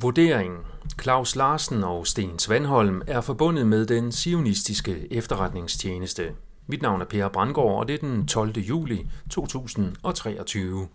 [0.00, 0.58] Vurderingen
[1.02, 6.32] Claus Larsen og Sten Svanholm er forbundet med den sionistiske efterretningstjeneste.
[6.66, 8.58] Mit navn er Per Brandgaard, og det er den 12.
[8.58, 10.88] juli 2023.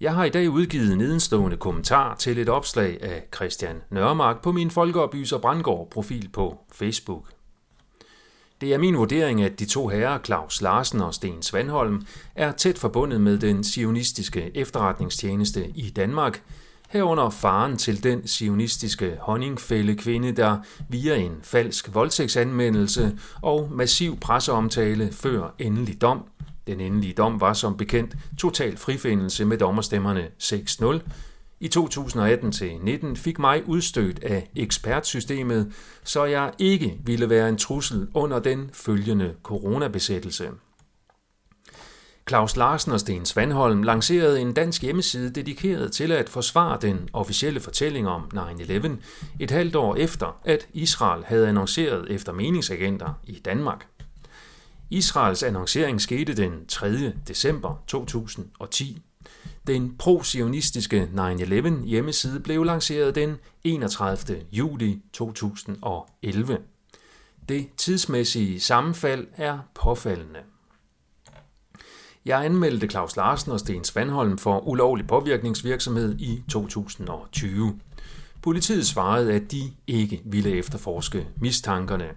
[0.00, 4.70] Jeg har i dag udgivet nedenstående kommentar til et opslag af Christian Nørmark på min
[4.70, 7.24] Folkeoplyser Brandgaard profil på Facebook.
[8.60, 12.78] Det er min vurdering, at de to herrer, Claus Larsen og Sten Svanholm, er tæt
[12.78, 16.42] forbundet med den sionistiske efterretningstjeneste i Danmark,
[16.92, 25.12] herunder faren til den sionistiske honningfælde kvinde, der via en falsk voldtægtsanmeldelse og massiv presseomtale
[25.12, 26.24] før endelig dom.
[26.66, 31.00] Den endelige dom var som bekendt total frifindelse med dommerstemmerne 6-0.
[31.60, 35.72] I 2018-19 fik mig udstødt af ekspertsystemet,
[36.04, 40.48] så jeg ikke ville være en trussel under den følgende coronabesættelse.
[42.28, 47.60] Claus Larsen og Sten Svanholm lancerede en dansk hjemmeside dedikeret til at forsvare den officielle
[47.60, 48.88] fortælling om 9-11
[49.40, 53.86] et halvt år efter, at Israel havde annonceret efter meningsagenter i Danmark.
[54.90, 57.12] Israels annoncering skete den 3.
[57.28, 59.02] december 2010.
[59.66, 64.42] Den pro-sionistiske 9-11 hjemmeside blev lanceret den 31.
[64.52, 66.58] juli 2011.
[67.48, 70.40] Det tidsmæssige sammenfald er påfaldende.
[72.26, 77.78] Jeg anmeldte Claus Larsen og Sten Svanholm for ulovlig påvirkningsvirksomhed i 2020.
[78.42, 82.08] Politiet svarede, at de ikke ville efterforske mistankerne.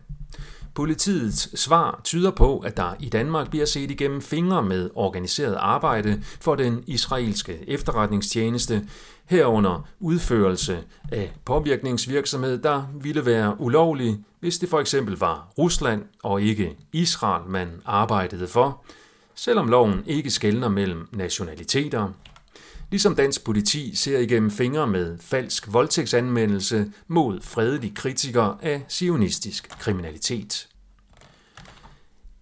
[0.75, 6.23] Politiets svar tyder på, at der i Danmark bliver set igennem fingre med organiseret arbejde
[6.42, 8.88] for den israelske efterretningstjeneste,
[9.25, 16.42] herunder udførelse af påvirkningsvirksomhed, der ville være ulovlig, hvis det for eksempel var Rusland og
[16.42, 18.86] ikke Israel, man arbejdede for,
[19.36, 22.09] selvom loven ikke skældner mellem nationaliteter.
[22.91, 30.67] Ligesom dansk politi ser igennem fingre med falsk voldtægtsanmeldelse mod fredelige kritikere af sionistisk kriminalitet.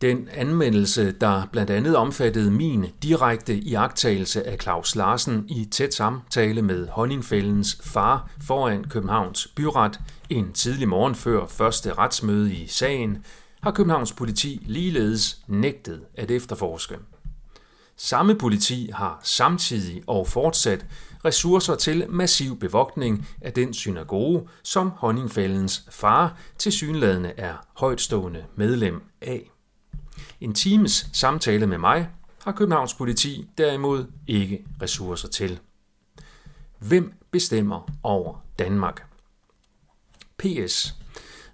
[0.02, 6.61] Den anmeldelse, der blandt andet omfattede min direkte iagtagelse af Claus Larsen i tæt samtale
[6.61, 9.99] med Honningfældens far foran Københavns Byret
[10.30, 13.26] en tidlig morgen før første retsmøde i sagen,
[13.64, 16.96] har Københavns politi ligeledes nægtet at efterforske.
[17.96, 20.86] Samme politi har samtidig og fortsat
[21.26, 29.02] ressourcer til massiv bevogtning af den synagoge, som Honningfældens far til synladende er højtstående medlem
[29.22, 29.52] af.
[30.42, 32.10] En times samtale med mig
[32.44, 35.60] har Københavns politi derimod ikke ressourcer til.
[36.80, 39.06] Hvem bestemmer over Danmark?
[40.38, 41.02] PS.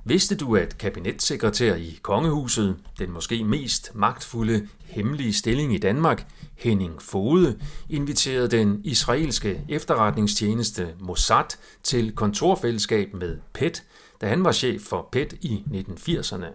[0.10, 6.28] Vidste du, at kabinetssekretær i Kongehuset, den måske mest magtfulde hemmelige stilling i Danmark,
[6.58, 7.60] Henning Fode,
[7.90, 13.84] inviterede den israelske efterretningstjeneste Mossad til kontorfællesskab med PET,
[14.22, 16.46] da han var chef for PET i 1980'erne.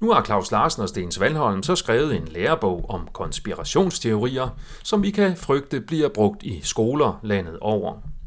[0.00, 4.48] Nu har Claus Larsen og Sten Svalholm så skrevet en lærebog om konspirationsteorier,
[4.82, 8.17] som vi kan frygte bliver brugt i skoler landet over.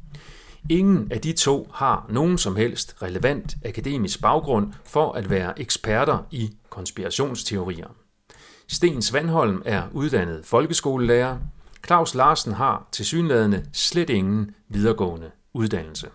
[0.70, 6.28] Ingen af de to har nogen som helst relevant akademisk baggrund for at være eksperter
[6.32, 7.88] i konspirationsteorier.
[8.68, 11.38] Sten Svanholm er uddannet folkeskolelærer.
[11.86, 16.08] Claus Larsen har til synlædende slet ingen videregående uddannelse.